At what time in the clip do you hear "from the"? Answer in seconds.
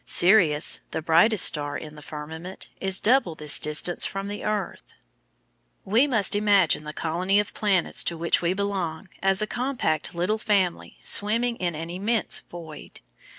4.03-4.43